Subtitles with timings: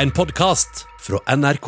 [0.00, 1.66] En podkast fra NRK.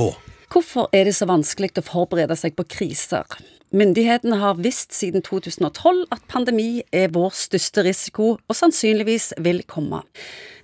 [0.48, 3.28] Hvorfor er det så vanskelig å forberede seg på kriser?
[3.77, 10.01] Myndighetene har visst siden 2012 at pandemi er vår største risiko, og sannsynligvis vil komme.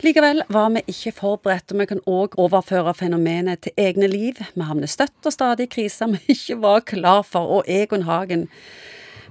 [0.00, 4.40] Likevel var vi ikke forberedt, og vi kan òg overføre fenomenet til egne liv.
[4.54, 8.48] Vi havner støtt og stadig i kriser vi ikke var klar for, og Egon Hagen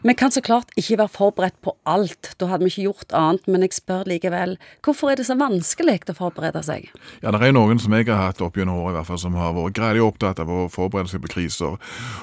[0.01, 3.47] vi kan så klart ikke være forberedt på alt, da hadde vi ikke gjort annet,
[3.49, 4.55] men jeg spør likevel,
[4.85, 6.89] hvorfor er det så vanskelig å forberede seg?
[7.23, 9.37] Ja, det er noen som jeg har hatt opp gjennom året i hvert fall, som
[9.39, 11.77] har vært greielig opptatt av å forberede seg på kriser.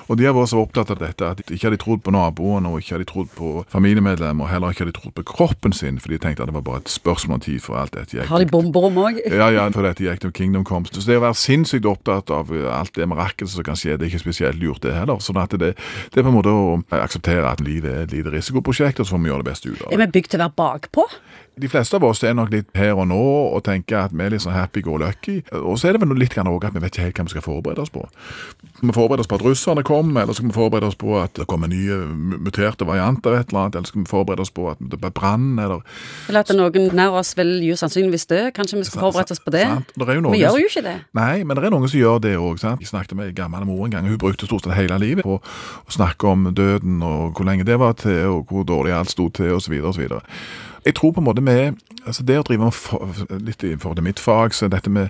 [0.06, 2.70] Og de har vært så opptatt av dette at de ikke hadde trodd på naboene,
[2.70, 6.14] og ikke hadde trodd på familiemedlemmer, og heller ikke hadde trodd på kroppen sin, for
[6.14, 8.30] de tenkte at det var bare et spørsmål om tid for alt dette gikk.
[8.30, 9.20] Har de bomberom òg?
[9.26, 10.94] Ja, ja, for dette gikk til Kingdom Comes.
[10.94, 14.12] Så det å være sinnssykt opptatt av alt det mirakelet som kan skje, det er
[14.12, 15.18] ikke spesielt lurt, det heller.
[15.24, 18.32] Sånn at det, det er på en måte å akseptere at livet er et lite
[18.34, 19.96] risikoprosjekt, og så får vi gjøre det beste ut av det.
[19.96, 21.06] Er vi bygd til å være bakpå?
[21.60, 23.18] De fleste av oss er nok litt her og nå
[23.54, 25.36] og tenker at vi er litt sånn happy go lucky.
[25.54, 27.34] Og så er det vel litt grann også at vi vet ikke helt hva vi
[27.34, 28.02] skal forberede oss på.
[28.74, 31.34] Skal vi forberede oss på at russerne kommer, eller skal vi forberede oss på at
[31.38, 32.00] det kommer nye
[32.42, 35.14] muterte varianter av et eller annet, eller skal vi forberede oss på at det blir
[35.14, 35.84] brann, eller
[36.28, 38.42] Eller at noen nær oss vil jo sannsynligvis dø.
[38.56, 39.64] Kanskje vi skal forberede oss på det?
[39.94, 40.98] Jo vi gjør jo ikke det.
[41.14, 42.58] Nei, men det er noen som gjør det òg.
[42.64, 44.10] Jeg snakket med ei gammel mor en gang.
[44.10, 47.78] Hun brukte stort sett hele livet på å snakke om døden og hvor lenge det
[47.78, 49.78] var til, og hvor dårlig alt sto til, osv.
[49.86, 50.08] osv.
[50.84, 54.04] Jeg tror på en måte med altså Det å drive med litt i forhold til
[54.04, 55.08] mitt fag, så dette med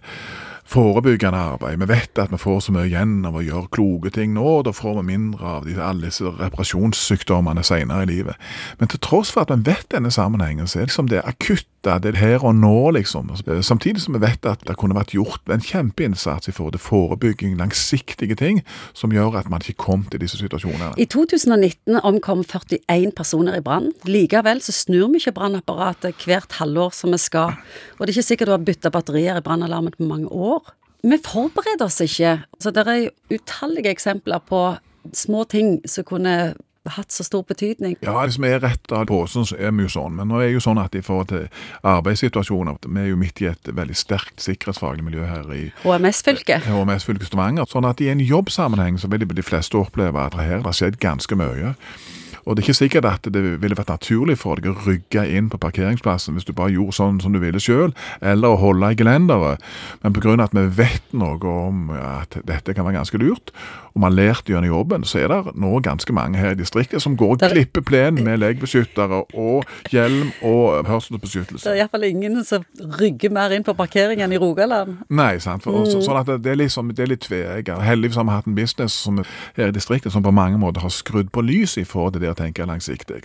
[0.70, 1.80] forebyggende arbeid.
[1.82, 4.72] Vi vet at vi får så mye igjen av å gjøre kloke ting nå, da
[4.72, 8.40] får vi mindre av alle disse reparasjonssykdommene senere i livet.
[8.78, 11.68] Men til tross for at vi vet denne sammenhengen, så er det liksom det akutte,
[11.84, 13.30] det er her og nå, liksom.
[13.62, 17.56] Samtidig som vi vet at det kunne vært gjort en kjempeinnsats i forhold til forebygging,
[17.60, 18.62] langsiktige ting,
[18.96, 20.94] som gjør at man ikke kom til disse situasjonene.
[21.00, 23.92] I 2019 omkom 41 personer i brann.
[24.08, 27.58] Likevel så snur vi ikke brannapparatet hvert halvår som vi skal.
[27.98, 30.72] Og det er ikke sikkert du har bytta batterier i brannalarmen på mange år.
[31.04, 32.38] Vi forbereder oss ikke.
[32.60, 34.66] Så det er utallige eksempler på
[35.12, 36.54] små ting som kunne
[36.90, 37.96] hatt så stor betydning.
[38.04, 40.16] Ja, hvis vi er rett av posen, så er vi jo sånn.
[40.18, 41.46] Men nå er jo sånn at i forhold til
[41.82, 46.68] arbeidssituasjoner Vi er jo midt i et veldig sterkt sikkerhetsfaglig miljø her i HMS-fylket.
[46.68, 47.68] HMS-fylket Stavanger.
[47.70, 51.38] Sånn at i en jobbsammenheng så vil de fleste oppleve at her har skjedd ganske
[51.38, 51.74] mye.
[52.44, 55.50] Og det er ikke sikkert at det ville vært naturlig for deg å rygge inn
[55.52, 58.98] på parkeringsplassen hvis du bare gjorde sånn som du ville sjøl, eller å holde i
[58.98, 59.64] gelenderet.
[60.02, 60.36] Men pga.
[60.44, 63.52] at vi vet noe om at dette kan være ganske lurt,
[63.94, 67.02] og vi har lært gjennom jobben, så er det nå ganske mange her i distriktet
[67.02, 71.62] som går og klipper plen med legbeskyttere og hjelm og hørselsbeskyttelse.
[71.62, 72.64] Det er iallfall ingen som
[72.98, 74.96] rygger mer inn på parkeringen i Rogaland.
[75.14, 75.62] Nei, sant.
[75.62, 76.02] For, mm.
[76.02, 77.84] sånn at det er, liksom, det er litt tveegget.
[77.86, 79.22] Heldigvis har vi hatt en business som,
[79.54, 82.33] her i distriktet som på mange måter har skrudd på lyset i forhold til det
[82.34, 83.22] å tenke langsiktig.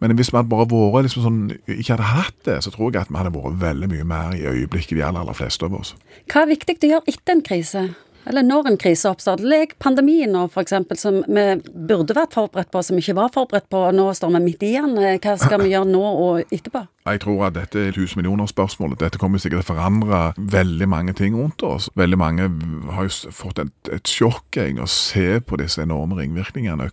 [0.00, 3.02] Men hvis vi hadde bare vært liksom sånn, ikke hadde hatt det, så tror jeg
[3.04, 5.92] at vi hadde vært veldig mye mer i øyeblikket, de aller, aller fleste av oss.
[6.30, 7.90] Hva er viktig å gjøre etter en krise?
[8.28, 9.40] Eller når en krise oppstår.
[9.44, 13.70] Lek pandemien nå, f.eks., som vi burde vært forberedt på, som vi ikke var forberedt
[13.72, 13.80] på.
[13.88, 14.96] og Nå står vi midt i den.
[15.24, 16.84] Hva skal vi gjøre nå og etterpå?
[17.08, 18.98] Jeg tror at dette er tusen millioner-spørsmålet.
[19.00, 21.88] Dette kommer sikkert til å forandre veldig mange ting rundt oss.
[21.96, 22.48] Veldig mange
[22.92, 26.90] har jo fått et, et sjokk å se på disse enorme ringvirkningene.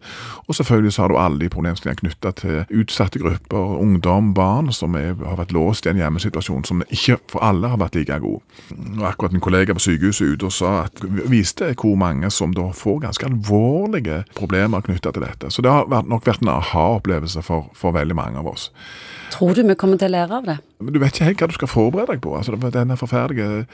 [0.48, 4.96] Og selvfølgelig så har du alle de problemstillingene knytta til utsatte grupper, ungdom, barn, som
[4.96, 8.58] er, har vært låst i en hjemmesituasjon som ikke for alle har vært like god.
[9.02, 12.70] Og akkurat en kollega på sykehuset ute og sa at viste hvor mange som da
[12.72, 15.52] får ganske alvorlige problemer knytta til dette.
[15.52, 18.70] Så det har nok vært en aha-opplevelse for, for veldig mange av oss.
[19.34, 20.58] Tror du vi kommer til å lære av det?
[20.80, 22.36] Men Du vet ikke helt hva du skal forberede deg på.
[22.38, 23.66] altså Denne forferdelige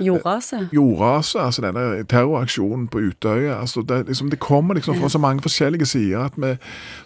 [0.00, 0.68] Jordraset.
[0.72, 3.60] Jordraset, altså denne terroraksjonen på Utøya.
[3.60, 6.56] altså det, liksom, det, kommer liksom fra så mange forskjellige sider at vi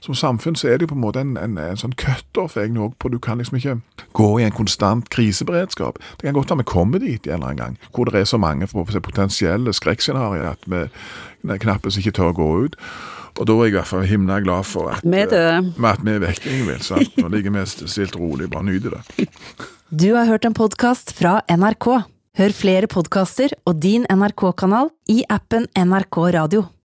[0.00, 2.82] som samfunn så er det jo på en måte en, en, en sånn cutoff egentlig
[2.82, 3.80] òg på Du kan liksom ikke
[4.12, 5.98] gå i en konstant kriseberedskap.
[6.18, 8.38] Det kan godt være vi kommer dit en eller annen gang, hvor det er så
[8.38, 12.76] mange potensielle skrekkscenarioer at vi knappest ikke tør å gå ut.
[13.36, 16.14] Og da er jeg i hvert fall himla glad for at, med uh, at vi
[16.14, 16.90] er vekk, Ingvild.
[17.20, 19.28] Nå ligger vi stilt rolig, bare nyter det.
[19.86, 21.86] Du har hørt en podkast fra NRK.
[22.36, 26.64] Hør flere podkaster og din NRK-kanal i appen NRK Radio.